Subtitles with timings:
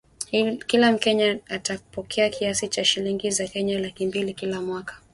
[0.67, 4.97] kila mkenya atapokea kiasi cha shilingi za Kenya laki mbili kila mwaka